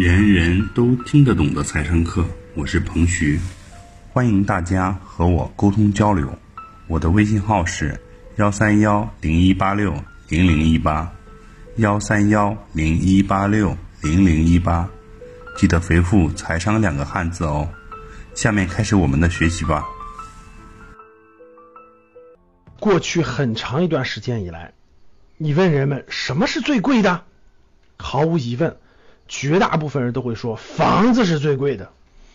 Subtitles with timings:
[0.00, 3.38] 人人都听得懂的财商课，我是彭徐，
[4.10, 6.26] 欢迎大家和我沟通交流。
[6.86, 8.00] 我的微信号是
[8.36, 9.92] 幺三幺零一八六
[10.30, 11.12] 零零一八，
[11.76, 14.88] 幺三幺零一八六零零一八，
[15.54, 17.68] 记得回复“财商”两个汉字哦。
[18.34, 19.84] 下面开始我们的学习吧。
[22.78, 24.72] 过去很长一段时间以来，
[25.36, 27.22] 你问人们什么是最贵的，
[27.98, 28.74] 毫无疑问。
[29.30, 31.88] 绝大部分人都会说房子是最贵的，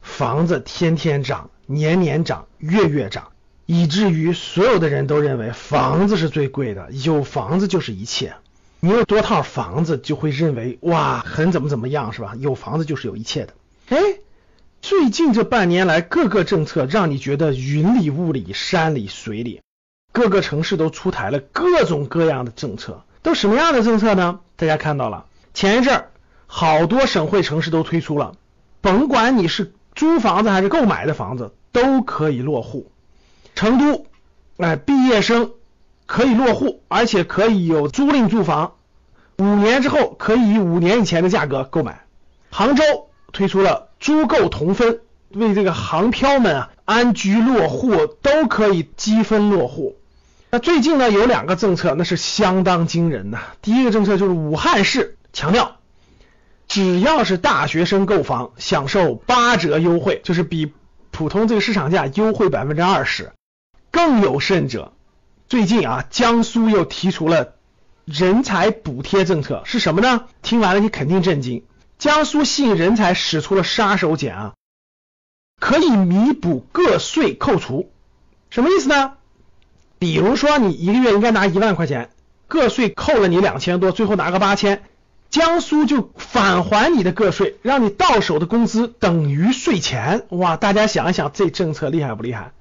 [0.00, 3.28] 房子天天涨，年年涨，月月涨，
[3.66, 8.34] 以至于所有的人都认为房子是最贵的，有房子就是一切。
[8.80, 12.34] 你有多套房子，就会认为哇，很怎么怎么样是吧？
[12.38, 13.52] 有房子就是有一切的。
[13.90, 13.98] 哎，
[14.80, 19.60] 最近这半年来，各个政策让你觉得云里雾里，山里水里，
[20.10, 24.40] 各个城市都出台了各种各样的政策，都什么样的政策呢？
[24.56, 26.10] 大家看到了，前一阵儿。
[26.50, 28.32] 好多省会城市都推出了，
[28.80, 32.90] 甭管你是租房子还是购买的房子，都可以落户。
[33.54, 34.06] 成都，
[34.56, 35.52] 哎，毕业生
[36.06, 38.72] 可以落户，而且可以有租赁住房，
[39.36, 42.04] 五年之后可以以五年以前的价格购买。
[42.50, 42.82] 杭州
[43.30, 49.96] 推出了租购同分，为这个杭漂们啊安居落户都可以积分落户。
[50.50, 53.40] 那最近呢有两个政策，那是相当惊人呐。
[53.60, 55.77] 第一个政策就是武汉市强调。
[56.68, 60.72] 只要是大学生购房，享受八折优惠，就是比
[61.10, 63.32] 普通这个市场价优惠百分之二十。
[63.90, 64.92] 更有甚者，
[65.48, 67.54] 最近啊，江苏又提出了
[68.04, 70.26] 人才补贴政策，是什么呢？
[70.42, 71.64] 听完了你肯定震惊。
[71.98, 74.52] 江苏吸引人才使出了杀手锏啊，
[75.58, 77.90] 可以弥补个税扣除，
[78.50, 79.14] 什么意思呢？
[79.98, 82.10] 比如说你一个月应该拿一万块钱，
[82.46, 84.82] 个税扣了你两千多，最后拿个八千。
[85.30, 90.26] 江苏就返还你的个税，让你到手的工资等于税前。
[90.30, 92.52] 哇，大家想一想，这政策厉害不厉害？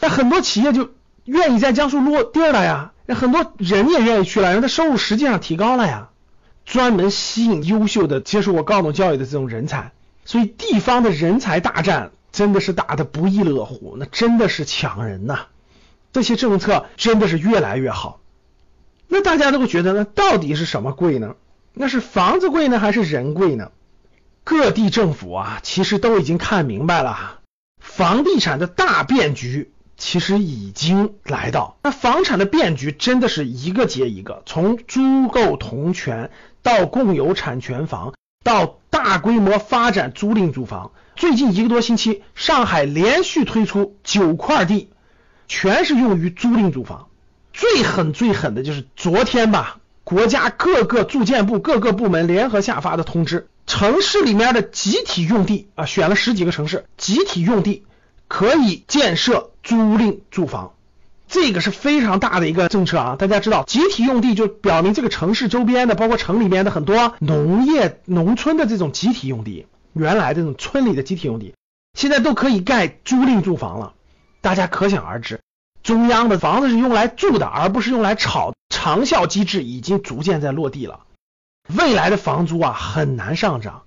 [0.00, 0.90] 那很多企业就
[1.24, 6.08] 愿意在江苏落地了呀，那很多人也愿意去了，人的收入实际上提高了呀。
[6.64, 9.92] 专门吸引优秀的接受过高等教育的这种人才，
[10.24, 15.46] 所以地方的人才大战真的是打得不亦乐乎，那真的是抢人呐。
[16.12, 18.20] 这些政策真的是越来越好。
[19.06, 21.36] 那大家都会觉得，那到底是什么贵呢？
[21.72, 23.70] 那是房子贵呢，还是人贵呢？
[24.44, 27.40] 各地政府啊，其实都已经看明白了，
[27.80, 31.76] 房地产的大变局其实已经来到。
[31.82, 36.30] 那房产的变局真的是一个接一个，从租购同权
[36.62, 40.92] 到共有产权房，到大规模发展租赁住房。
[41.14, 44.88] 最近一个多星期，上海连续推出九块地，
[45.46, 47.08] 全是用于租赁住房。
[47.52, 49.77] 最狠最狠的就是昨天吧。
[50.08, 57.84] 国家各个住建部各个部门联合下发的通知，城市里面的集体用地啊，选了十几个城市，集体用地
[58.26, 60.72] 可以建设租赁住房，
[61.28, 63.16] 这个是非常大的一个政策啊。
[63.18, 71.52] 大家知道，集体用地就表明这个城市周边的，包括城里面的很多农业农村的这种集体用地，原来这种村里的集体用地，
[71.92, 73.92] 现在都可以盖租赁住房了。
[74.40, 75.40] 大家可想而知。
[75.82, 78.54] 中央的房子是用来住的，而不是用来炒。
[78.80, 81.00] 长效机制已经逐渐在落地了。
[81.68, 83.86] 未来的房租啊很难上涨，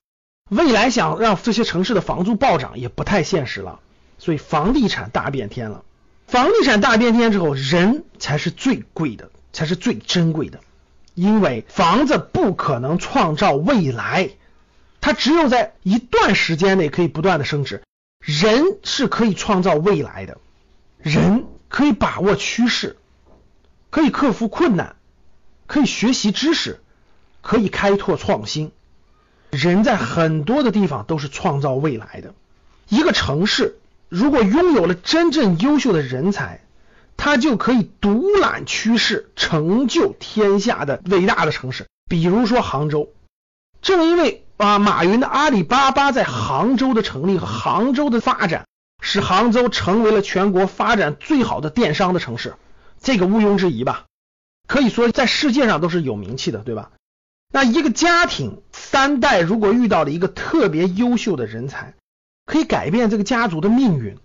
[0.49, 3.79] 未来想让这些城市的房租暴涨也不太现实了。
[4.17, 5.85] 所以房地产大变天了。
[6.27, 10.59] 房地产大变天之后，人才是最贵的，才是最珍贵的。
[11.15, 14.31] 因为房子不可能创造未来，
[14.99, 17.81] 它只有在一段时间内可以不断的升值。
[18.19, 20.37] 人是可以创造未来的，
[20.97, 21.45] 人。
[21.71, 22.97] 可以把握趋势，
[23.91, 24.95] 可以克服困难，
[25.67, 26.79] 可以学习知识，
[27.41, 28.71] 可以开拓创新。
[29.51, 32.33] 人在很多的地方都是创造未来的。
[32.89, 33.77] 一个城市
[34.09, 36.61] 如果拥有了真正优秀的人才，
[37.17, 41.85] 它就可以独揽趋势，成就天下的伟大的城市。
[42.09, 43.09] 比如说杭州，
[43.81, 48.65] 正因为啊马云的阿里巴巴在杭州的成立和杭州的发展。
[49.03, 52.53] 使杭州成为了全国发展最好的电商的城市，
[53.01, 54.05] 这个毋庸置疑吧？
[54.67, 56.91] 可以说在世界上都是有名气的，对吧？
[57.51, 61.95] 那一个家庭三代如果遇到了一个特别优秀的人才，
[62.45, 64.17] 可以改变这个家族的命运，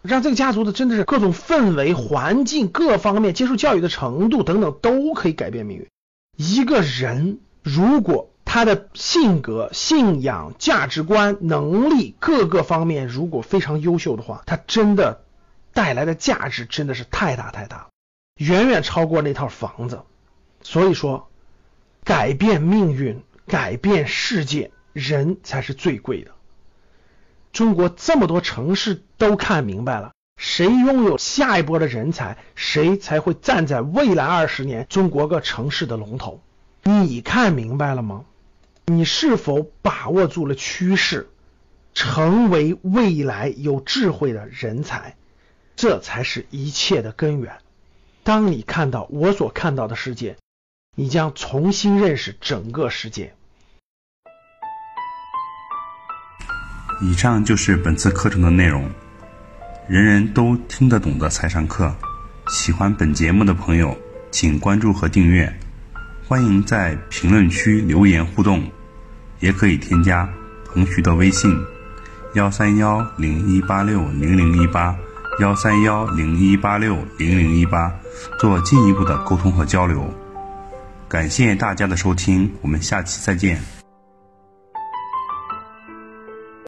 [0.00, 5.88] 让这个家族的真的是各种氛围、环境各方面接受教育的程度等等都可以改变命运。
[6.36, 15.24] 一个人如果他的性格、信仰、价值观、能力各个方面，如果非常优秀的话，他真的
[15.74, 17.88] 带来的价值真的是太大太大，
[18.42, 20.02] 远远超过那套房子。
[20.62, 21.28] 所以说，
[22.04, 26.30] 改变命运、改变世界，人才是最贵的。
[27.52, 36.40] 中国这么多城市都看明白了，谁拥有下一波的人才，谁才会站在未来二十年中国各城市的龙头。
[36.84, 38.24] 你看明白了吗？
[38.86, 41.28] 你是否把握住了趋势，
[41.92, 45.16] 成为未来有智慧的人才？
[45.76, 47.58] 这才是一切的根源。
[48.24, 50.36] 当你看到我所看到的世界，
[50.96, 53.34] 你将重新认识整个世界。
[57.00, 58.88] 以上就是本次课程的内容，
[59.88, 61.92] 人人都听得懂的财商课。
[62.46, 63.96] 喜欢本节目的朋友，
[64.30, 65.52] 请关注和订阅。
[66.28, 68.70] 欢迎在评论区留言互动，
[69.40, 70.32] 也可以添加
[70.66, 71.52] 彭徐的微信：
[72.34, 74.96] 幺三幺零一八六零零一八
[75.42, 77.92] 幺三幺零一八六零零一八，
[78.38, 80.08] 做进一步的沟通和交流。
[81.08, 83.81] 感谢大家的收听，我们下期再见。